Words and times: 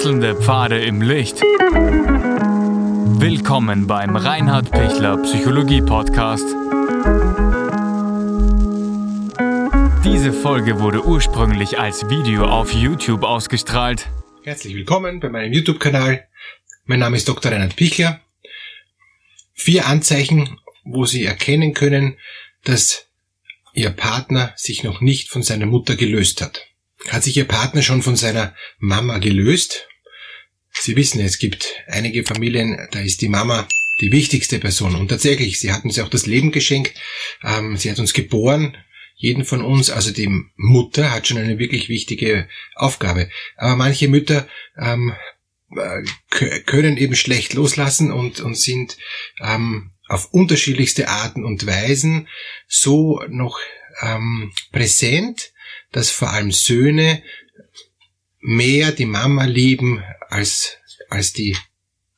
Wechselnde 0.00 0.34
Pfade 0.34 0.80
im 0.80 1.02
Licht. 1.02 1.42
Willkommen 3.20 3.86
beim 3.86 4.16
Reinhard 4.16 4.70
Pichler 4.70 5.18
Psychologie 5.18 5.82
Podcast. 5.82 6.46
Diese 10.02 10.32
Folge 10.32 10.80
wurde 10.80 11.04
ursprünglich 11.04 11.78
als 11.78 12.08
Video 12.08 12.46
auf 12.46 12.72
YouTube 12.72 13.24
ausgestrahlt. 13.24 14.08
Herzlich 14.42 14.74
willkommen 14.74 15.20
bei 15.20 15.28
meinem 15.28 15.52
YouTube-Kanal. 15.52 16.26
Mein 16.86 17.00
Name 17.00 17.18
ist 17.18 17.28
Dr. 17.28 17.52
Reinhard 17.52 17.76
Pichler. 17.76 18.22
Vier 19.52 19.86
Anzeichen, 19.86 20.58
wo 20.82 21.04
Sie 21.04 21.26
erkennen 21.26 21.74
können, 21.74 22.16
dass 22.64 23.06
Ihr 23.74 23.90
Partner 23.90 24.54
sich 24.56 24.82
noch 24.82 25.02
nicht 25.02 25.28
von 25.28 25.42
seiner 25.42 25.66
Mutter 25.66 25.94
gelöst 25.94 26.40
hat. 26.40 26.68
Hat 27.08 27.22
sich 27.22 27.36
Ihr 27.36 27.46
Partner 27.46 27.82
schon 27.82 28.00
von 28.00 28.16
seiner 28.16 28.54
Mama 28.78 29.18
gelöst? 29.18 29.88
Sie 30.80 30.96
wissen, 30.96 31.20
es 31.20 31.38
gibt 31.38 31.68
einige 31.86 32.24
Familien, 32.24 32.88
da 32.90 33.00
ist 33.00 33.20
die 33.20 33.28
Mama 33.28 33.68
die 34.00 34.12
wichtigste 34.12 34.58
Person. 34.58 34.94
Und 34.94 35.08
tatsächlich, 35.08 35.60
sie 35.60 35.72
hat 35.72 35.84
uns 35.84 35.96
ja 35.96 36.04
auch 36.04 36.08
das 36.08 36.26
Leben 36.26 36.52
geschenkt. 36.52 36.94
Ähm, 37.44 37.76
sie 37.76 37.90
hat 37.90 37.98
uns 37.98 38.14
geboren, 38.14 38.76
jeden 39.14 39.44
von 39.44 39.62
uns. 39.62 39.90
Also 39.90 40.10
die 40.10 40.30
Mutter 40.56 41.10
hat 41.10 41.28
schon 41.28 41.36
eine 41.36 41.58
wirklich 41.58 41.90
wichtige 41.90 42.48
Aufgabe. 42.74 43.28
Aber 43.56 43.76
manche 43.76 44.08
Mütter 44.08 44.48
ähm, 44.78 45.12
äh, 45.76 46.02
können 46.64 46.96
eben 46.96 47.14
schlecht 47.14 47.52
loslassen 47.52 48.10
und, 48.10 48.40
und 48.40 48.56
sind 48.56 48.96
ähm, 49.42 49.90
auf 50.08 50.32
unterschiedlichste 50.32 51.08
Arten 51.08 51.44
und 51.44 51.66
Weisen 51.66 52.26
so 52.66 53.22
noch 53.28 53.60
ähm, 54.00 54.52
präsent, 54.72 55.52
dass 55.92 56.10
vor 56.10 56.30
allem 56.30 56.52
Söhne 56.52 57.22
mehr 58.40 58.92
die 58.92 59.06
Mama 59.06 59.44
lieben 59.44 60.02
als, 60.30 60.76
als 61.08 61.32
die 61.32 61.56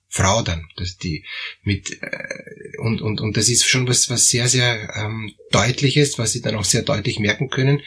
Frau 0.08 0.42
dann, 0.42 0.68
dass 0.76 0.98
die 0.98 1.24
mit 1.62 2.02
äh, 2.02 2.76
und 2.78 3.00
und 3.00 3.22
und 3.22 3.36
das 3.38 3.48
ist 3.48 3.66
schon 3.66 3.88
was 3.88 4.10
was 4.10 4.28
sehr 4.28 4.46
sehr 4.46 4.94
ähm, 4.94 5.32
deutliches, 5.50 6.18
was 6.18 6.32
sie 6.32 6.42
dann 6.42 6.54
auch 6.54 6.64
sehr 6.64 6.82
deutlich 6.82 7.18
merken 7.18 7.48
können, 7.48 7.80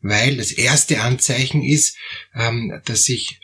weil 0.00 0.36
das 0.36 0.52
erste 0.52 1.00
Anzeichen 1.00 1.62
ist, 1.62 1.96
ähm, 2.36 2.80
dass 2.84 3.04
sich 3.04 3.40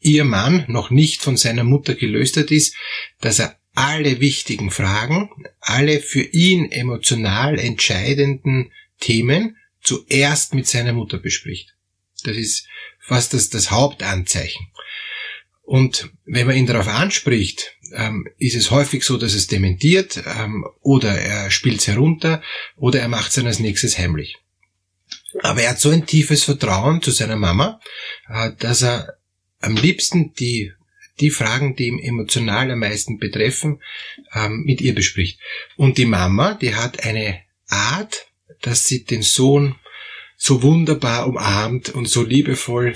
ihr 0.00 0.24
Mann 0.24 0.64
noch 0.68 0.90
nicht 0.90 1.22
von 1.22 1.38
seiner 1.38 1.64
Mutter 1.64 1.94
gelöst 1.94 2.36
hat, 2.36 2.50
ist, 2.50 2.74
dass 3.20 3.38
er 3.38 3.58
alle 3.74 4.20
wichtigen 4.20 4.70
Fragen, 4.70 5.30
alle 5.60 6.00
für 6.00 6.22
ihn 6.22 6.70
emotional 6.70 7.58
entscheidenden 7.58 8.70
Themen 9.00 9.56
zuerst 9.80 10.52
mit 10.52 10.66
seiner 10.66 10.92
Mutter 10.92 11.18
bespricht. 11.18 11.74
Das 12.24 12.36
ist 12.36 12.66
fast 13.00 13.32
das, 13.32 13.48
das 13.48 13.70
Hauptanzeichen. 13.70 14.66
Und 15.68 16.08
wenn 16.24 16.46
man 16.46 16.56
ihn 16.56 16.64
darauf 16.64 16.88
anspricht, 16.88 17.76
ähm, 17.92 18.26
ist 18.38 18.56
es 18.56 18.70
häufig 18.70 19.04
so, 19.04 19.18
dass 19.18 19.34
es 19.34 19.48
dementiert 19.48 20.18
ähm, 20.24 20.64
oder 20.80 21.10
er 21.20 21.50
spielt 21.50 21.80
es 21.80 21.88
herunter 21.88 22.42
oder 22.76 23.00
er 23.00 23.08
macht 23.08 23.28
es 23.28 23.34
dann 23.34 23.46
als 23.46 23.58
nächstes 23.58 23.98
heimlich. 23.98 24.38
Aber 25.42 25.60
er 25.60 25.72
hat 25.72 25.78
so 25.78 25.90
ein 25.90 26.06
tiefes 26.06 26.44
Vertrauen 26.44 27.02
zu 27.02 27.10
seiner 27.10 27.36
Mama, 27.36 27.82
äh, 28.30 28.52
dass 28.58 28.82
er 28.82 29.18
am 29.60 29.76
liebsten 29.76 30.32
die, 30.32 30.72
die 31.20 31.30
Fragen, 31.30 31.76
die 31.76 31.88
ihm 31.88 31.98
emotional 31.98 32.70
am 32.70 32.78
meisten 32.78 33.18
betreffen, 33.18 33.82
ähm, 34.32 34.62
mit 34.64 34.80
ihr 34.80 34.94
bespricht. 34.94 35.38
Und 35.76 35.98
die 35.98 36.06
Mama, 36.06 36.54
die 36.54 36.76
hat 36.76 37.04
eine 37.04 37.42
Art, 37.68 38.28
dass 38.62 38.86
sie 38.86 39.04
den 39.04 39.20
Sohn 39.20 39.74
so 40.38 40.62
wunderbar 40.62 41.26
umarmt 41.26 41.90
und 41.90 42.08
so 42.08 42.22
liebevoll 42.22 42.94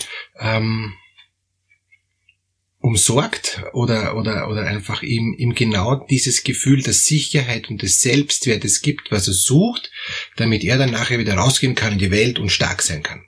umsorgt 2.83 3.62
oder, 3.72 4.16
oder, 4.16 4.48
oder 4.48 4.67
einfach 4.67 5.02
ihm, 5.02 5.34
ihm 5.39 5.55
genau 5.55 6.05
dieses 6.11 6.45
Gefühl 6.45 6.83
der 6.83 6.92
Sicherheit 6.92 7.70
und 7.70 7.83
des 7.83 8.01
Selbstwertes 8.01 8.83
gibt, 8.83 9.11
was 9.11 9.29
er 9.29 9.34
sucht, 9.34 9.90
damit 10.36 10.64
er 10.64 10.79
dann 10.79 10.90
nachher 10.90 11.18
wieder 11.18 11.34
rausgehen 11.34 11.74
kann 11.74 11.95
in 11.95 11.98
die 11.98 12.11
Welt 12.11 12.39
und 12.39 12.51
stark 12.51 12.83
sein 12.83 13.02
kann. 13.02 13.24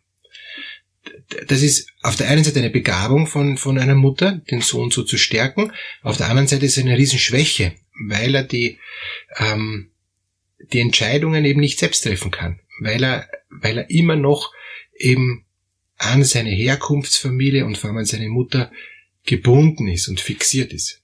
Das 1.46 1.62
ist 1.62 1.88
auf 2.02 2.16
der 2.16 2.28
einen 2.28 2.44
Seite 2.44 2.58
eine 2.58 2.70
Begabung 2.70 3.26
von, 3.26 3.56
von 3.56 3.78
einer 3.78 3.94
Mutter, 3.94 4.42
den 4.50 4.60
Sohn 4.60 4.90
so 4.90 5.02
zu 5.02 5.16
stärken, 5.16 5.72
auf 6.02 6.16
der 6.16 6.28
anderen 6.28 6.48
Seite 6.48 6.66
ist 6.66 6.76
es 6.76 6.84
eine 6.84 6.98
Riesenschwäche, 6.98 7.74
weil 8.08 8.34
er 8.34 8.42
die, 8.42 8.78
ähm, 9.36 9.90
die 10.72 10.80
Entscheidungen 10.80 11.44
eben 11.44 11.60
nicht 11.60 11.78
selbst 11.78 12.02
treffen 12.02 12.30
kann 12.30 12.60
weil 12.78 13.02
er, 13.02 13.28
weil 13.50 13.78
er 13.78 13.90
immer 13.90 14.16
noch 14.16 14.52
eben 14.96 15.44
an 15.96 16.24
seine 16.24 16.50
Herkunftsfamilie 16.50 17.64
und 17.64 17.78
vor 17.78 17.90
allem 17.90 17.98
an 17.98 18.04
seine 18.04 18.28
Mutter 18.28 18.70
gebunden 19.24 19.88
ist 19.88 20.08
und 20.08 20.20
fixiert 20.20 20.72
ist. 20.72 21.02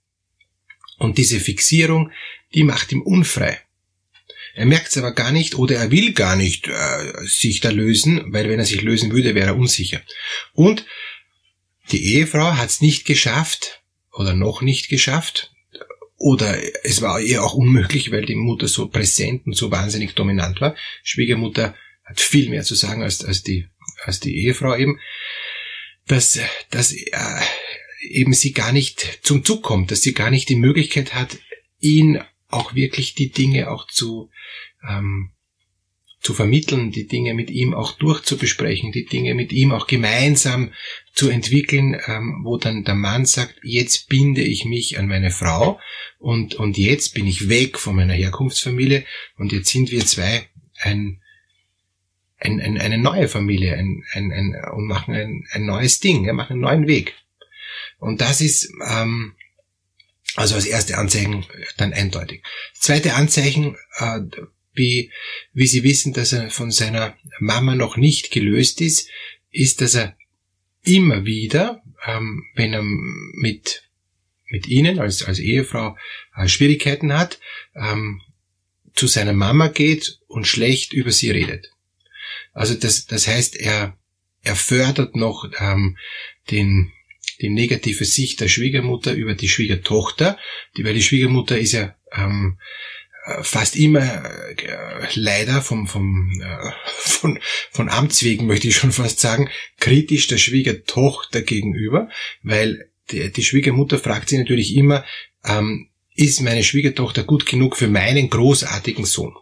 Und 0.98 1.18
diese 1.18 1.40
Fixierung, 1.40 2.10
die 2.54 2.64
macht 2.64 2.92
ihm 2.92 3.02
unfrei. 3.02 3.60
Er 4.54 4.66
merkt 4.66 4.88
es 4.88 4.98
aber 4.98 5.12
gar 5.12 5.32
nicht 5.32 5.54
oder 5.54 5.76
er 5.76 5.90
will 5.90 6.12
gar 6.12 6.36
nicht 6.36 6.68
äh, 6.68 7.12
sich 7.24 7.60
da 7.60 7.70
lösen, 7.70 8.32
weil 8.32 8.48
wenn 8.48 8.58
er 8.58 8.66
sich 8.66 8.82
lösen 8.82 9.12
würde, 9.12 9.34
wäre 9.34 9.48
er 9.48 9.56
unsicher. 9.56 10.02
Und 10.52 10.84
die 11.92 12.14
Ehefrau 12.14 12.56
hat 12.56 12.68
es 12.68 12.80
nicht 12.80 13.06
geschafft 13.06 13.82
oder 14.12 14.34
noch 14.34 14.60
nicht 14.60 14.88
geschafft, 14.88 15.52
oder 16.20 16.58
es 16.84 17.00
war 17.00 17.18
ihr 17.18 17.42
auch 17.42 17.54
unmöglich, 17.54 18.12
weil 18.12 18.26
die 18.26 18.34
Mutter 18.34 18.68
so 18.68 18.88
präsent 18.88 19.46
und 19.46 19.54
so 19.54 19.70
wahnsinnig 19.70 20.14
dominant 20.14 20.60
war. 20.60 20.76
Schwiegermutter 21.02 21.74
hat 22.04 22.20
viel 22.20 22.50
mehr 22.50 22.62
zu 22.62 22.74
sagen 22.74 23.02
als, 23.02 23.24
als, 23.24 23.42
die, 23.42 23.68
als 24.04 24.20
die 24.20 24.36
Ehefrau 24.44 24.76
eben. 24.76 25.00
Dass, 26.06 26.38
dass 26.70 26.92
äh, 26.92 27.40
eben 28.00 28.32
sie 28.32 28.52
gar 28.52 28.72
nicht 28.72 29.20
zum 29.22 29.44
Zug 29.44 29.62
kommt, 29.62 29.90
dass 29.90 30.02
sie 30.02 30.14
gar 30.14 30.30
nicht 30.30 30.48
die 30.48 30.56
Möglichkeit 30.56 31.14
hat, 31.14 31.38
ihn 31.80 32.20
auch 32.48 32.74
wirklich 32.74 33.14
die 33.14 33.30
Dinge 33.30 33.70
auch 33.70 33.86
zu, 33.86 34.30
ähm, 34.88 35.30
zu 36.20 36.34
vermitteln, 36.34 36.90
die 36.90 37.06
Dinge 37.06 37.32
mit 37.34 37.50
ihm 37.50 37.72
auch 37.72 37.92
durchzubesprechen, 37.92 38.92
die 38.92 39.06
Dinge 39.06 39.34
mit 39.34 39.52
ihm 39.52 39.72
auch 39.72 39.86
gemeinsam 39.86 40.72
zu 41.14 41.30
entwickeln, 41.30 41.98
ähm, 42.06 42.40
wo 42.44 42.58
dann 42.58 42.84
der 42.84 42.94
Mann 42.94 43.24
sagt, 43.24 43.54
jetzt 43.62 44.08
binde 44.08 44.42
ich 44.42 44.64
mich 44.64 44.98
an 44.98 45.06
meine 45.06 45.30
Frau 45.30 45.80
und, 46.18 46.54
und 46.54 46.76
jetzt 46.76 47.14
bin 47.14 47.26
ich 47.26 47.48
weg 47.48 47.78
von 47.78 47.96
meiner 47.96 48.14
Herkunftsfamilie 48.14 49.04
und 49.38 49.52
jetzt 49.52 49.70
sind 49.70 49.90
wir 49.90 50.04
zwei 50.04 50.46
ein, 50.80 51.22
ein, 52.38 52.60
ein, 52.60 52.78
eine 52.78 52.98
neue 52.98 53.28
Familie 53.28 53.76
ein, 53.76 54.04
ein, 54.12 54.32
ein, 54.32 54.56
und 54.74 54.86
machen 54.86 55.14
ein, 55.14 55.44
ein 55.52 55.64
neues 55.64 56.00
Ding, 56.00 56.24
ja, 56.24 56.32
machen 56.32 56.52
einen 56.52 56.62
neuen 56.62 56.86
Weg. 56.86 57.14
Und 58.00 58.20
das 58.20 58.40
ist 58.40 58.70
ähm, 58.88 59.34
also 60.36 60.54
als 60.54 60.66
erste 60.66 60.98
Anzeichen 60.98 61.46
dann 61.76 61.92
eindeutig. 61.92 62.42
Zweite 62.74 63.14
Anzeichen, 63.14 63.76
äh, 63.98 64.20
wie, 64.72 65.10
wie 65.52 65.66
Sie 65.66 65.82
wissen, 65.82 66.12
dass 66.12 66.32
er 66.32 66.50
von 66.50 66.70
seiner 66.70 67.16
Mama 67.38 67.74
noch 67.74 67.96
nicht 67.96 68.30
gelöst 68.30 68.80
ist, 68.80 69.08
ist, 69.50 69.80
dass 69.80 69.94
er 69.94 70.16
immer 70.82 71.24
wieder, 71.24 71.82
ähm, 72.06 72.44
wenn 72.54 72.72
er 72.72 72.82
mit, 72.82 73.90
mit 74.48 74.66
Ihnen 74.66 74.98
als, 74.98 75.24
als 75.24 75.38
Ehefrau 75.38 75.96
äh, 76.36 76.48
Schwierigkeiten 76.48 77.12
hat, 77.12 77.40
ähm, 77.74 78.22
zu 78.94 79.06
seiner 79.06 79.32
Mama 79.32 79.68
geht 79.68 80.18
und 80.26 80.46
schlecht 80.46 80.92
über 80.92 81.10
sie 81.10 81.30
redet. 81.30 81.72
Also 82.52 82.74
das, 82.74 83.06
das 83.06 83.26
heißt, 83.26 83.56
er, 83.56 83.96
er 84.42 84.56
fördert 84.56 85.16
noch 85.16 85.50
ähm, 85.58 85.96
den, 86.50 86.92
die 87.40 87.50
negative 87.50 88.04
Sicht 88.04 88.40
der 88.40 88.48
Schwiegermutter 88.48 89.12
über 89.12 89.34
die 89.34 89.48
Schwiegertochter, 89.48 90.38
die, 90.76 90.84
weil 90.84 90.94
die 90.94 91.02
Schwiegermutter 91.02 91.58
ist 91.58 91.72
ja 91.72 91.94
ähm, 92.12 92.58
fast 93.42 93.76
immer 93.76 94.02
äh, 94.02 95.06
leider 95.14 95.62
vom, 95.62 95.86
vom, 95.86 96.30
äh, 96.42 96.70
von, 96.86 97.38
von 97.70 97.88
Amts 97.88 98.22
wegen 98.24 98.46
möchte 98.46 98.68
ich 98.68 98.76
schon 98.76 98.92
fast 98.92 99.20
sagen, 99.20 99.48
kritisch 99.78 100.26
der 100.26 100.38
Schwiegertochter 100.38 101.42
gegenüber, 101.42 102.08
weil 102.42 102.90
die, 103.10 103.30
die 103.30 103.44
Schwiegermutter 103.44 103.98
fragt 103.98 104.28
sie 104.28 104.38
natürlich 104.38 104.74
immer, 104.76 105.04
ähm, 105.44 105.90
ist 106.14 106.40
meine 106.40 106.64
Schwiegertochter 106.64 107.24
gut 107.24 107.46
genug 107.46 107.76
für 107.76 107.88
meinen 107.88 108.28
großartigen 108.28 109.04
Sohn? 109.04 109.34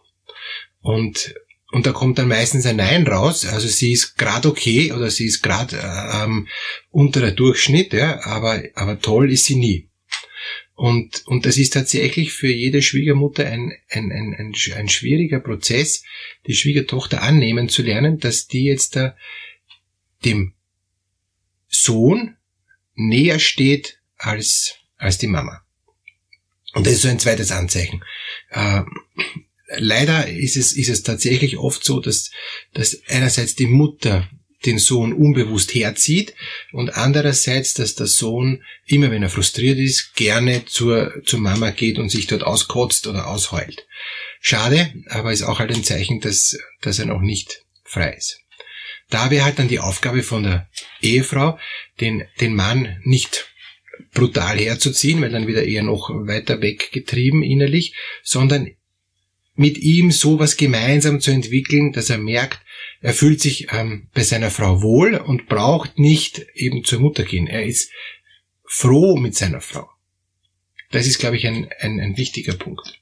Und 0.81 1.33
und 1.71 1.85
da 1.85 1.91
kommt 1.91 2.17
dann 2.17 2.27
meistens 2.27 2.65
ein 2.65 2.77
Nein 2.77 3.05
raus. 3.05 3.45
Also 3.45 3.67
sie 3.67 3.91
ist 3.91 4.17
gerade 4.17 4.47
okay 4.47 4.91
oder 4.91 5.09
sie 5.09 5.25
ist 5.25 5.41
gerade 5.41 5.77
ähm, 5.77 6.47
unter 6.89 7.21
der 7.21 7.31
Durchschnitt, 7.31 7.93
ja, 7.93 8.25
aber, 8.25 8.63
aber 8.75 8.99
toll 8.99 9.31
ist 9.31 9.45
sie 9.45 9.55
nie. 9.55 9.89
Und, 10.73 11.27
und 11.27 11.45
das 11.45 11.57
ist 11.57 11.73
tatsächlich 11.73 12.31
für 12.31 12.47
jede 12.47 12.81
Schwiegermutter 12.81 13.45
ein, 13.45 13.73
ein, 13.89 14.11
ein, 14.11 14.33
ein, 14.33 14.53
ein 14.77 14.89
schwieriger 14.89 15.41
Prozess, 15.41 16.03
die 16.47 16.55
Schwiegertochter 16.55 17.21
annehmen 17.21 17.67
zu 17.67 17.81
lernen, 17.81 18.17
dass 18.17 18.47
die 18.47 18.63
jetzt 18.63 18.95
da 18.95 19.15
dem 20.23 20.53
Sohn 21.67 22.37
näher 22.95 23.39
steht 23.39 23.99
als, 24.17 24.75
als 24.97 25.17
die 25.17 25.27
Mama. 25.27 25.61
Und 26.73 26.85
das 26.85 26.93
ist 26.93 27.01
so 27.01 27.09
ein 27.09 27.19
zweites 27.19 27.51
Anzeichen. 27.51 28.03
Äh, 28.49 28.83
leider 29.77 30.27
ist 30.27 30.57
es, 30.57 30.73
ist 30.73 30.89
es 30.89 31.03
tatsächlich 31.03 31.57
oft 31.57 31.83
so, 31.83 31.99
dass, 31.99 32.31
dass 32.73 33.01
einerseits 33.07 33.55
die 33.55 33.67
Mutter 33.67 34.29
den 34.65 34.77
Sohn 34.77 35.13
unbewusst 35.13 35.73
herzieht 35.73 36.33
und 36.73 36.95
andererseits, 36.95 37.73
dass 37.73 37.95
der 37.95 38.07
Sohn 38.07 38.63
immer 38.85 39.09
wenn 39.09 39.23
er 39.23 39.29
frustriert 39.29 39.77
ist, 39.77 40.15
gerne 40.15 40.65
zur, 40.65 41.13
zur 41.25 41.39
Mama 41.39 41.71
geht 41.71 41.97
und 41.97 42.09
sich 42.09 42.27
dort 42.27 42.43
auskotzt 42.43 43.07
oder 43.07 43.27
ausheult. 43.27 43.87
Schade, 44.41 44.93
aber 45.07 45.31
ist 45.31 45.43
auch 45.43 45.59
halt 45.59 45.73
ein 45.73 45.83
Zeichen, 45.83 46.19
dass, 46.19 46.57
dass 46.81 46.99
er 46.99 47.05
noch 47.05 47.21
nicht 47.21 47.63
frei 47.83 48.13
ist. 48.17 48.39
Da 49.09 49.31
wäre 49.31 49.45
halt 49.45 49.59
dann 49.59 49.69
die 49.69 49.79
Aufgabe 49.79 50.23
von 50.23 50.43
der 50.43 50.69
Ehefrau, 51.01 51.57
den, 51.99 52.25
den 52.41 52.53
Mann 52.53 52.99
nicht 53.03 53.49
brutal 54.13 54.57
herzuziehen, 54.57 55.21
weil 55.21 55.31
dann 55.31 55.47
wieder 55.47 55.63
eher 55.63 55.83
noch 55.83 56.09
weiter 56.09 56.61
weggetrieben 56.61 57.43
innerlich, 57.43 57.95
sondern 58.23 58.69
mit 59.59 59.77
ihm 59.77 60.09
sowas 60.11 60.55
gemeinsam 60.55 61.19
zu 61.19 61.31
entwickeln, 61.31 61.91
dass 61.91 62.09
er 62.09 62.17
merkt, 62.17 62.61
er 63.01 63.13
fühlt 63.13 63.41
sich 63.41 63.73
ähm, 63.73 64.07
bei 64.13 64.23
seiner 64.23 64.51
Frau 64.51 64.81
wohl 64.81 65.15
und 65.15 65.47
braucht 65.47 65.99
nicht 65.99 66.45
eben 66.53 66.85
zur 66.85 67.01
Mutter 67.01 67.25
gehen. 67.25 67.45
Er 67.45 67.65
ist 67.65 67.91
froh 68.63 69.17
mit 69.17 69.35
seiner 69.35 69.59
Frau. 69.59 69.89
Das 70.91 71.07
ist, 71.07 71.19
glaube 71.19 71.35
ich, 71.35 71.45
ein, 71.45 71.67
ein, 71.81 71.99
ein 71.99 72.15
wichtiger 72.15 72.53
Punkt. 72.53 73.01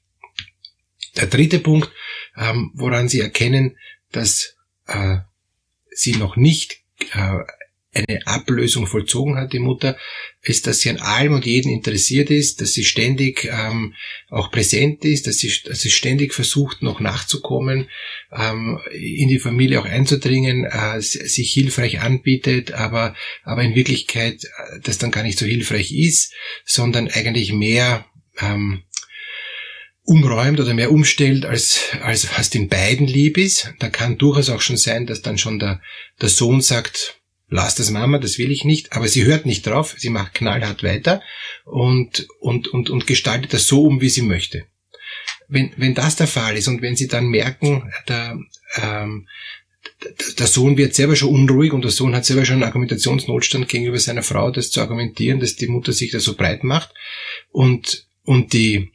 Der 1.15 1.27
dritte 1.27 1.59
Punkt, 1.59 1.91
ähm, 2.35 2.71
woran 2.73 3.07
Sie 3.07 3.19
erkennen, 3.19 3.77
dass 4.11 4.55
äh, 4.87 5.17
Sie 5.91 6.15
noch 6.15 6.37
nicht 6.37 6.81
äh, 7.13 7.37
eine 7.97 8.25
Ablösung 8.27 8.87
vollzogen 8.87 9.37
hat, 9.37 9.53
die 9.53 9.59
Mutter, 9.59 9.97
ist, 10.41 10.67
dass 10.67 10.79
sie 10.79 10.89
an 10.89 10.97
allem 10.97 11.33
und 11.33 11.45
jeden 11.45 11.71
interessiert 11.71 12.29
ist, 12.29 12.61
dass 12.61 12.73
sie 12.73 12.83
ständig 12.83 13.45
ähm, 13.45 13.93
auch 14.29 14.51
präsent 14.51 15.03
ist, 15.03 15.27
dass 15.27 15.37
sie, 15.37 15.51
dass 15.65 15.81
sie 15.81 15.89
ständig 15.89 16.33
versucht, 16.33 16.81
noch 16.81 16.99
nachzukommen, 16.99 17.89
ähm, 18.31 18.79
in 18.91 19.27
die 19.27 19.39
Familie 19.39 19.79
auch 19.79 19.85
einzudringen, 19.85 20.65
äh, 20.65 21.01
sich 21.01 21.51
hilfreich 21.51 21.99
anbietet, 21.99 22.71
aber, 22.71 23.15
aber 23.43 23.63
in 23.63 23.75
Wirklichkeit 23.75 24.43
äh, 24.43 24.79
das 24.83 24.97
dann 24.97 25.11
gar 25.11 25.23
nicht 25.23 25.39
so 25.39 25.45
hilfreich 25.45 25.91
ist, 25.91 26.33
sondern 26.65 27.09
eigentlich 27.09 27.51
mehr 27.51 28.05
ähm, 28.39 28.83
umräumt 30.03 30.59
oder 30.61 30.73
mehr 30.73 30.91
umstellt, 30.91 31.45
als, 31.45 31.81
als 32.01 32.29
was 32.37 32.49
den 32.49 32.69
beiden 32.69 33.07
lieb 33.07 33.37
ist. 33.37 33.73
Da 33.79 33.89
kann 33.89 34.17
durchaus 34.17 34.49
auch 34.49 34.61
schon 34.61 34.77
sein, 34.77 35.05
dass 35.05 35.21
dann 35.21 35.37
schon 35.37 35.59
der, 35.59 35.81
der 36.21 36.29
Sohn 36.29 36.61
sagt, 36.61 37.16
lass 37.49 37.75
das 37.75 37.91
Mama, 37.91 38.17
das 38.17 38.37
will 38.37 38.51
ich 38.51 38.65
nicht, 38.65 38.93
aber 38.93 39.07
sie 39.07 39.25
hört 39.25 39.45
nicht 39.45 39.65
drauf, 39.65 39.95
sie 39.97 40.09
macht 40.09 40.33
knallhart 40.33 40.83
weiter 40.83 41.21
und, 41.65 42.27
und, 42.39 42.67
und, 42.67 42.89
und 42.89 43.07
gestaltet 43.07 43.53
das 43.53 43.67
so 43.67 43.83
um, 43.83 44.01
wie 44.01 44.09
sie 44.09 44.21
möchte. 44.21 44.65
Wenn, 45.47 45.71
wenn 45.77 45.95
das 45.95 46.17
der 46.17 46.27
Fall 46.27 46.57
ist 46.57 46.67
und 46.67 46.81
wenn 46.81 46.97
sie 46.97 47.07
dann 47.07 47.27
merken, 47.27 47.91
der, 48.07 48.37
ähm, 48.81 49.27
der 50.37 50.47
Sohn 50.47 50.77
wird 50.77 50.93
selber 50.93 51.15
schon 51.15 51.33
unruhig 51.33 51.71
und 51.71 51.83
der 51.83 51.91
Sohn 51.91 52.13
hat 52.13 52.25
selber 52.25 52.45
schon 52.45 52.55
einen 52.55 52.63
Argumentationsnotstand 52.63 53.69
gegenüber 53.69 53.99
seiner 53.99 54.23
Frau, 54.23 54.51
das 54.51 54.69
zu 54.69 54.81
argumentieren, 54.81 55.39
dass 55.39 55.55
die 55.55 55.67
Mutter 55.67 55.93
sich 55.93 56.11
da 56.11 56.19
so 56.19 56.35
breit 56.35 56.65
macht 56.65 56.93
und, 57.51 58.07
und 58.23 58.51
die, 58.51 58.91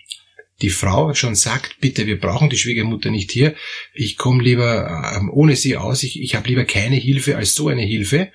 die 0.61 0.71
Frau 0.71 1.15
schon 1.15 1.35
sagt, 1.35 1.81
bitte, 1.81 2.07
wir 2.07 2.21
brauchen 2.21 2.51
die 2.51 2.59
Schwiegermutter 2.59 3.11
nicht 3.11 3.33
hier, 3.33 3.55
ich 3.95 4.17
komme 4.17 4.43
lieber 4.43 5.15
ähm, 5.17 5.31
ohne 5.31 5.57
sie 5.57 5.77
aus, 5.77 6.03
ich, 6.03 6.21
ich 6.21 6.35
habe 6.35 6.49
lieber 6.49 6.65
keine 6.65 6.97
Hilfe 6.97 7.37
als 7.37 7.55
so 7.55 7.69
eine 7.69 7.83
Hilfe, 7.83 8.31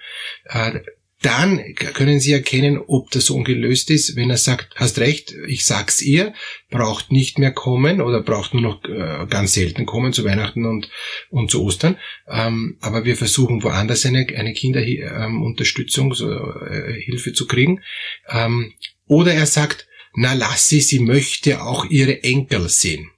äh, 0.45 0.79
dann 1.21 1.73
können 1.73 2.19
Sie 2.19 2.31
erkennen, 2.31 2.79
ob 2.85 3.09
der 3.09 3.21
Sohn 3.21 3.43
gelöst 3.43 3.89
ist, 3.89 4.15
wenn 4.15 4.29
er 4.29 4.37
sagt, 4.37 4.75
hast 4.75 4.99
recht, 4.99 5.33
ich 5.47 5.65
sag's 5.65 6.03
ihr, 6.03 6.33
braucht 6.69 7.11
nicht 7.11 7.39
mehr 7.39 7.51
kommen 7.51 8.01
oder 8.01 8.21
braucht 8.21 8.53
nur 8.53 8.61
noch 8.61 8.83
äh, 8.83 9.25
ganz 9.27 9.53
selten 9.53 9.87
kommen 9.87 10.13
zu 10.13 10.23
Weihnachten 10.25 10.65
und, 10.65 10.91
und 11.31 11.49
zu 11.49 11.63
Ostern. 11.63 11.97
Ähm, 12.27 12.77
aber 12.81 13.03
wir 13.03 13.17
versuchen 13.17 13.63
woanders 13.63 14.05
eine, 14.05 14.27
eine 14.37 14.53
Kinderunterstützung, 14.53 16.13
so, 16.13 16.31
äh, 16.31 17.01
Hilfe 17.01 17.33
zu 17.33 17.47
kriegen. 17.47 17.81
Ähm, 18.29 18.73
oder 19.07 19.33
er 19.33 19.47
sagt, 19.47 19.86
na 20.19 20.33
lass 20.33 20.67
sie, 20.67 20.81
sie 20.81 20.97
möchte 20.97 21.61
auch 21.61 21.85
ihre 21.85 22.23
Enkel 22.23 22.69
sehen. 22.69 23.11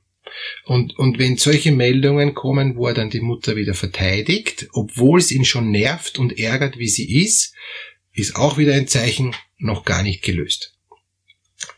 Und, 0.65 0.99
und 0.99 1.17
wenn 1.17 1.37
solche 1.37 1.71
Meldungen 1.71 2.33
kommen, 2.33 2.75
wo 2.75 2.87
er 2.87 2.93
dann 2.93 3.09
die 3.09 3.21
Mutter 3.21 3.55
wieder 3.55 3.73
verteidigt, 3.73 4.67
obwohl 4.73 5.19
es 5.19 5.31
ihn 5.31 5.45
schon 5.45 5.71
nervt 5.71 6.19
und 6.19 6.37
ärgert, 6.37 6.77
wie 6.77 6.89
sie 6.89 7.23
ist, 7.23 7.55
ist 8.11 8.35
auch 8.35 8.57
wieder 8.57 8.73
ein 8.73 8.89
Zeichen 8.89 9.33
noch 9.57 9.85
gar 9.85 10.03
nicht 10.03 10.23
gelöst. 10.23 10.77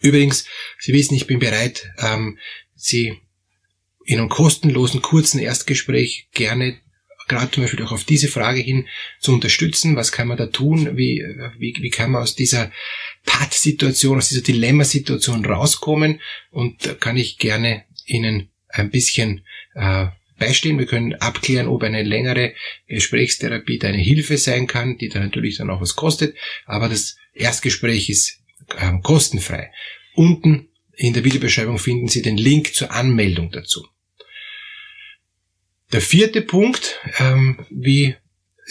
Übrigens, 0.02 0.48
Sie 0.80 0.92
wissen, 0.92 1.14
ich 1.14 1.28
bin 1.28 1.38
bereit, 1.38 1.92
ähm, 2.00 2.40
Sie 2.74 3.20
in 4.06 4.18
einem 4.18 4.30
kostenlosen, 4.30 5.04
kurzen 5.04 5.40
Erstgespräch 5.40 6.30
gerne 6.32 6.82
gerade 7.28 7.52
zum 7.52 7.64
Beispiel 7.64 7.86
auch 7.86 7.92
auf 7.92 8.04
diese 8.04 8.28
Frage 8.28 8.60
hin 8.60 8.88
zu 9.20 9.34
unterstützen. 9.34 9.96
Was 9.96 10.12
kann 10.12 10.28
man 10.28 10.38
da 10.38 10.48
tun? 10.48 10.98
Wie, 10.98 11.24
wie, 11.58 11.76
wie 11.80 11.90
kann 11.90 12.12
man 12.12 12.24
aus 12.24 12.36
dieser 12.36 12.72
Pat-Situation, 13.26 14.18
aus 14.18 14.30
dieser 14.30 14.42
Dilemmasituation 14.42 15.46
rauskommen? 15.46 16.20
Und 16.50 16.86
da 16.86 16.94
kann 16.94 17.18
ich 17.18 17.38
gerne 17.38 17.86
Ihnen 18.06 18.50
ein 18.70 18.90
bisschen 18.90 19.46
äh, 19.76 20.08
beistehen. 20.38 20.80
Wir 20.80 20.88
können 20.88 21.14
abklären, 21.16 21.68
ob 21.68 21.84
eine 21.84 22.04
längere 22.04 22.54
Gesprächstherapie 22.88 23.80
da 23.80 23.90
eine 23.90 23.98
Hilfe 23.98 24.38
sein 24.38 24.68
kann, 24.68 24.98
die 24.98 25.10
dann 25.10 25.24
natürlich 25.24 25.58
dann 25.58 25.70
auch 25.70 25.82
was 25.82 25.96
kostet. 25.96 26.36
Aber 26.66 26.90
das 26.90 27.18
Erstgespräch 27.34 28.10
ist 28.10 28.40
äh, 28.78 28.92
kostenfrei. 29.02 29.72
Unten 30.16 30.70
in 30.96 31.14
der 31.14 31.24
Videobeschreibung 31.24 31.80
finden 31.80 32.08
Sie 32.08 32.22
den 32.22 32.38
Link 32.38 32.74
zur 32.74 32.92
Anmeldung 32.92 33.52
dazu. 33.52 33.88
Der 35.92 36.02
vierte 36.02 36.42
Punkt, 36.42 37.00
ähm, 37.20 37.66
wie 37.70 38.16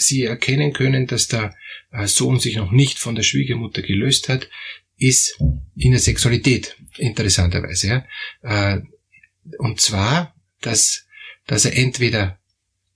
Sie 0.01 0.25
erkennen 0.25 0.73
können, 0.73 1.07
dass 1.07 1.29
der 1.29 1.55
äh, 1.93 2.07
Sohn 2.07 2.41
sich 2.41 2.57
noch 2.57 2.71
nicht 2.71 2.99
von 2.99 3.15
der 3.15 3.23
Schwiegermutter 3.23 3.83
gelöst 3.83 4.29
hat, 4.29 4.49
ist 4.97 5.39
in 5.77 5.93
der 5.93 6.01
Sexualität, 6.01 6.77
interessanterweise. 6.99 8.05
Ja. 8.43 8.75
Äh, 8.75 8.83
und 9.59 9.81
zwar, 9.81 10.35
dass, 10.61 11.07
dass 11.47 11.65
er 11.65 11.77
entweder 11.77 12.39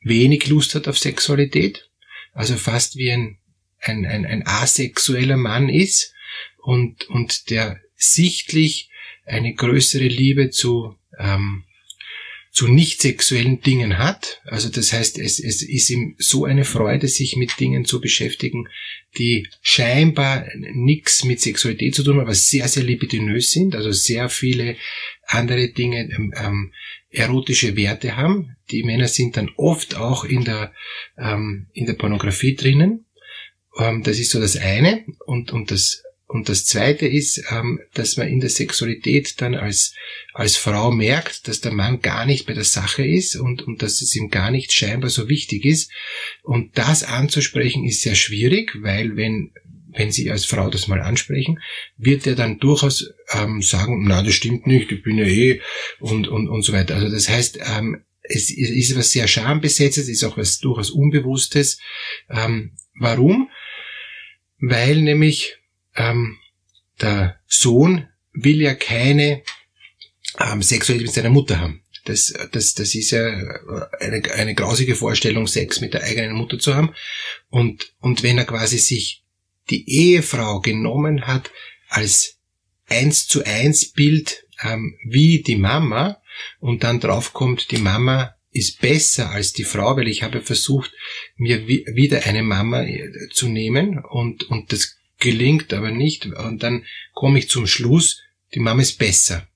wenig 0.02 0.46
Lust 0.48 0.74
hat 0.74 0.86
auf 0.86 0.98
Sexualität, 0.98 1.88
also 2.32 2.56
fast 2.56 2.96
wie 2.96 3.10
ein, 3.10 3.38
ein, 3.80 4.04
ein, 4.04 4.26
ein 4.26 4.46
asexueller 4.46 5.36
Mann 5.36 5.68
ist 5.68 6.12
und, 6.58 7.08
und 7.08 7.50
der 7.50 7.80
sichtlich 7.96 8.90
eine 9.24 9.54
größere 9.54 10.06
Liebe 10.06 10.50
zu 10.50 10.96
ähm, 11.18 11.64
zu 12.54 12.68
nicht 12.68 13.02
sexuellen 13.02 13.60
Dingen 13.60 13.98
hat. 13.98 14.40
Also 14.44 14.68
das 14.68 14.92
heißt, 14.92 15.18
es, 15.18 15.40
es 15.40 15.60
ist 15.60 15.90
ihm 15.90 16.14
so 16.18 16.44
eine 16.44 16.64
Freude, 16.64 17.08
sich 17.08 17.34
mit 17.34 17.58
Dingen 17.58 17.84
zu 17.84 18.00
beschäftigen, 18.00 18.68
die 19.18 19.48
scheinbar 19.60 20.46
nichts 20.72 21.24
mit 21.24 21.40
Sexualität 21.40 21.96
zu 21.96 22.04
tun 22.04 22.14
haben, 22.14 22.22
aber 22.22 22.34
sehr, 22.34 22.68
sehr 22.68 22.84
libidinös 22.84 23.50
sind, 23.50 23.74
also 23.74 23.90
sehr 23.90 24.28
viele 24.28 24.76
andere 25.26 25.70
Dinge 25.70 26.08
ähm, 26.12 26.32
ähm, 26.36 26.72
erotische 27.10 27.76
Werte 27.76 28.16
haben. 28.16 28.54
Die 28.70 28.84
Männer 28.84 29.08
sind 29.08 29.36
dann 29.36 29.50
oft 29.56 29.96
auch 29.96 30.24
in 30.24 30.44
der, 30.44 30.72
ähm, 31.18 31.66
in 31.72 31.86
der 31.86 31.94
Pornografie 31.94 32.54
drinnen. 32.54 33.04
Ähm, 33.76 34.04
das 34.04 34.20
ist 34.20 34.30
so 34.30 34.40
das 34.40 34.56
eine. 34.56 35.04
Und, 35.26 35.52
und 35.52 35.72
das 35.72 36.03
und 36.34 36.48
das 36.48 36.64
Zweite 36.64 37.06
ist, 37.06 37.44
ähm, 37.52 37.78
dass 37.92 38.16
man 38.16 38.26
in 38.26 38.40
der 38.40 38.50
Sexualität 38.50 39.40
dann 39.40 39.54
als, 39.54 39.94
als 40.32 40.56
Frau 40.56 40.90
merkt, 40.90 41.46
dass 41.46 41.60
der 41.60 41.70
Mann 41.70 42.00
gar 42.00 42.26
nicht 42.26 42.44
bei 42.44 42.54
der 42.54 42.64
Sache 42.64 43.06
ist 43.06 43.36
und, 43.36 43.62
und 43.62 43.82
dass 43.82 44.02
es 44.02 44.16
ihm 44.16 44.30
gar 44.30 44.50
nicht 44.50 44.72
scheinbar 44.72 45.10
so 45.10 45.28
wichtig 45.28 45.64
ist. 45.64 45.92
Und 46.42 46.76
das 46.76 47.04
anzusprechen 47.04 47.84
ist 47.84 48.00
sehr 48.00 48.16
schwierig, 48.16 48.76
weil 48.82 49.14
wenn, 49.14 49.52
wenn 49.92 50.10
Sie 50.10 50.28
als 50.28 50.44
Frau 50.44 50.70
das 50.70 50.88
mal 50.88 51.00
ansprechen, 51.00 51.60
wird 51.98 52.26
er 52.26 52.34
dann 52.34 52.58
durchaus 52.58 53.14
ähm, 53.32 53.62
sagen, 53.62 54.02
na, 54.04 54.24
das 54.24 54.34
stimmt 54.34 54.66
nicht, 54.66 54.90
ich 54.90 55.04
bin 55.04 55.18
ja 55.18 55.26
eh 55.26 55.60
und, 56.00 56.26
und, 56.26 56.48
und 56.48 56.62
so 56.62 56.72
weiter. 56.72 56.96
Also 56.96 57.10
das 57.10 57.28
heißt, 57.28 57.60
ähm, 57.76 58.02
es 58.24 58.50
ist 58.50 58.96
was 58.96 59.12
sehr 59.12 59.28
schambesetztes, 59.28 60.08
ist 60.08 60.24
auch 60.24 60.36
was 60.36 60.58
durchaus 60.58 60.90
Unbewusstes. 60.90 61.78
Ähm, 62.28 62.72
warum? 62.98 63.50
Weil 64.58 64.96
nämlich 64.96 65.58
ähm, 65.96 66.38
der 67.00 67.40
Sohn 67.46 68.08
will 68.32 68.60
ja 68.60 68.74
keine 68.74 69.42
ähm, 70.40 70.62
Sexualität 70.62 71.06
mit 71.06 71.14
seiner 71.14 71.30
Mutter 71.30 71.60
haben. 71.60 71.82
Das, 72.04 72.34
das, 72.52 72.74
das 72.74 72.94
ist 72.94 73.12
ja 73.12 73.24
eine, 74.00 74.22
eine 74.34 74.54
grausige 74.54 74.94
Vorstellung, 74.94 75.46
Sex 75.46 75.80
mit 75.80 75.94
der 75.94 76.02
eigenen 76.02 76.32
Mutter 76.32 76.58
zu 76.58 76.74
haben. 76.74 76.94
Und, 77.48 77.94
und 78.00 78.22
wenn 78.22 78.36
er 78.36 78.44
quasi 78.44 78.78
sich 78.78 79.24
die 79.70 79.88
Ehefrau 79.88 80.60
genommen 80.60 81.26
hat 81.26 81.50
als 81.88 82.38
eins 82.86 83.26
zu 83.26 83.44
eins 83.44 83.92
Bild 83.92 84.46
ähm, 84.62 84.98
wie 85.06 85.42
die 85.42 85.56
Mama 85.56 86.20
und 86.60 86.84
dann 86.84 87.00
draufkommt, 87.00 87.70
die 87.70 87.78
Mama 87.78 88.34
ist 88.50 88.80
besser 88.80 89.30
als 89.30 89.52
die 89.52 89.64
Frau, 89.64 89.96
weil 89.96 90.08
ich 90.08 90.22
habe 90.22 90.40
versucht, 90.42 90.92
mir 91.36 91.66
wieder 91.66 92.24
eine 92.24 92.42
Mama 92.42 92.84
äh, 92.84 93.28
zu 93.32 93.48
nehmen 93.48 93.98
und, 93.98 94.44
und 94.44 94.72
das 94.72 94.96
gelingt 95.18 95.72
aber 95.72 95.90
nicht 95.90 96.26
und 96.26 96.62
dann 96.62 96.84
komme 97.12 97.38
ich 97.38 97.48
zum 97.48 97.66
Schluss, 97.66 98.22
die 98.54 98.60
Mama 98.60 98.82
ist 98.82 98.98
besser. 98.98 99.48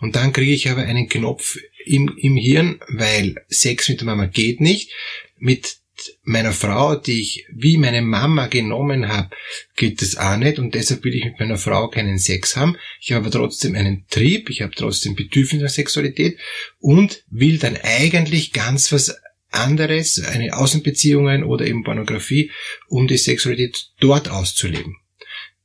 Und 0.00 0.16
dann 0.16 0.32
kriege 0.32 0.52
ich 0.52 0.68
aber 0.68 0.82
einen 0.82 1.08
Knopf 1.08 1.56
im, 1.84 2.16
im 2.18 2.36
Hirn, 2.36 2.80
weil 2.88 3.36
Sex 3.48 3.88
mit 3.88 4.00
der 4.00 4.06
Mama 4.06 4.26
geht 4.26 4.60
nicht. 4.60 4.92
Mit 5.38 5.78
meiner 6.22 6.52
Frau, 6.52 6.94
die 6.94 7.20
ich 7.20 7.46
wie 7.50 7.76
meine 7.76 8.02
Mama 8.02 8.46
genommen 8.46 9.08
habe, 9.08 9.30
geht 9.76 10.00
das 10.02 10.16
auch 10.16 10.36
nicht 10.36 10.58
und 10.58 10.74
deshalb 10.74 11.02
will 11.04 11.14
ich 11.14 11.24
mit 11.24 11.40
meiner 11.40 11.58
Frau 11.58 11.88
keinen 11.88 12.18
Sex 12.18 12.56
haben. 12.56 12.76
Ich 13.00 13.12
habe 13.12 13.26
aber 13.26 13.32
trotzdem 13.32 13.74
einen 13.74 14.06
Trieb, 14.08 14.50
ich 14.50 14.62
habe 14.62 14.74
trotzdem 14.74 15.16
Bedürfnis 15.16 15.62
nach 15.62 15.70
Sexualität 15.70 16.38
und 16.78 17.24
will 17.30 17.58
dann 17.58 17.76
eigentlich 17.82 18.52
ganz 18.52 18.92
was 18.92 19.16
anderes, 19.50 20.22
eine 20.22 20.56
Außenbeziehungen 20.56 21.44
oder 21.44 21.66
eben 21.66 21.84
Pornografie, 21.84 22.50
um 22.88 23.08
die 23.08 23.16
Sexualität 23.16 23.90
dort 24.00 24.28
auszuleben. 24.28 24.96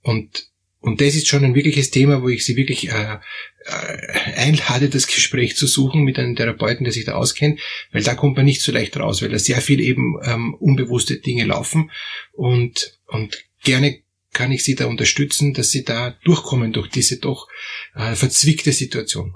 Und 0.01 0.47
und 0.83 0.99
das 0.99 1.15
ist 1.15 1.29
schon 1.29 1.45
ein 1.45 1.55
wirkliches 1.55 1.91
Thema, 1.91 2.21
wo 2.21 2.27
ich 2.27 2.43
Sie 2.43 2.57
wirklich 2.57 2.89
äh, 2.89 3.17
äh, 3.65 4.33
einlade, 4.35 4.89
das 4.89 5.07
Gespräch 5.07 5.55
zu 5.55 5.65
suchen 5.65 6.03
mit 6.03 6.19
einem 6.19 6.35
Therapeuten, 6.35 6.83
der 6.83 6.91
sich 6.91 7.05
da 7.05 7.13
auskennt, 7.13 7.61
weil 7.93 8.03
da 8.03 8.15
kommt 8.15 8.35
man 8.35 8.45
nicht 8.45 8.61
so 8.61 8.73
leicht 8.73 8.97
raus, 8.97 9.21
weil 9.21 9.29
da 9.29 9.39
sehr 9.39 9.61
viel 9.61 9.79
eben 9.79 10.19
ähm, 10.25 10.53
unbewusste 10.55 11.19
Dinge 11.19 11.45
laufen 11.45 11.89
und, 12.33 12.99
und 13.07 13.45
gerne 13.63 14.01
kann 14.33 14.51
ich 14.51 14.65
Sie 14.65 14.75
da 14.75 14.87
unterstützen, 14.87 15.53
dass 15.53 15.71
Sie 15.71 15.85
da 15.85 16.17
durchkommen 16.25 16.73
durch 16.73 16.89
diese 16.89 17.17
doch 17.17 17.47
äh, 17.95 18.15
verzwickte 18.15 18.73
Situation. 18.73 19.33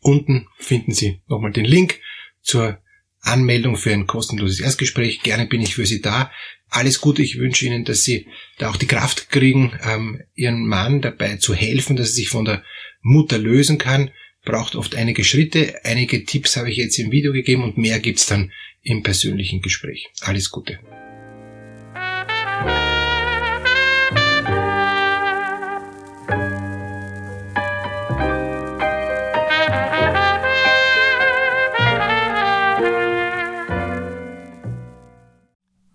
Unten 0.00 0.46
finden 0.56 0.92
Sie 0.92 1.20
nochmal 1.26 1.52
den 1.52 1.66
Link 1.66 2.00
zur 2.40 2.78
Anmeldung 3.20 3.76
für 3.76 3.92
ein 3.92 4.06
kostenloses 4.06 4.60
Erstgespräch. 4.60 5.22
Gerne 5.22 5.46
bin 5.46 5.60
ich 5.60 5.74
für 5.74 5.86
Sie 5.86 6.00
da. 6.00 6.30
Alles 6.70 7.00
Gute, 7.00 7.22
ich 7.22 7.38
wünsche 7.38 7.66
Ihnen, 7.66 7.84
dass 7.84 8.04
Sie 8.04 8.26
da 8.58 8.70
auch 8.70 8.76
die 8.76 8.86
Kraft 8.86 9.30
kriegen, 9.30 9.72
ähm, 9.82 10.22
Ihren 10.34 10.66
Mann 10.66 11.00
dabei 11.00 11.36
zu 11.36 11.54
helfen, 11.54 11.96
dass 11.96 12.10
er 12.10 12.14
sich 12.14 12.28
von 12.28 12.44
der 12.44 12.62
Mutter 13.00 13.38
lösen 13.38 13.78
kann. 13.78 14.10
Braucht 14.44 14.76
oft 14.76 14.94
einige 14.94 15.24
Schritte. 15.24 15.84
Einige 15.84 16.24
Tipps 16.24 16.56
habe 16.56 16.70
ich 16.70 16.76
jetzt 16.76 16.98
im 16.98 17.10
Video 17.10 17.32
gegeben 17.32 17.64
und 17.64 17.78
mehr 17.78 17.98
gibt's 18.00 18.26
dann 18.26 18.52
im 18.82 19.02
persönlichen 19.02 19.60
Gespräch. 19.60 20.08
Alles 20.20 20.50
Gute. 20.50 20.78